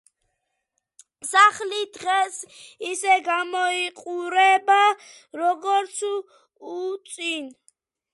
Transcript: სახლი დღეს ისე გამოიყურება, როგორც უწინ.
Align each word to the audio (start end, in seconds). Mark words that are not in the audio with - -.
სახლი 1.31 1.81
დღეს 1.97 2.39
ისე 2.91 3.17
გამოიყურება, 3.27 4.79
როგორც 5.43 6.01
უწინ. 6.79 7.53